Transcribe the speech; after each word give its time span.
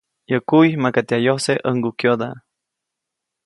Yäʼ 0.29 0.45
kuy 0.49 0.69
makaʼt 0.83 1.09
yajkyose 1.13 1.53
ʼäŋgukyoda. 1.63 2.29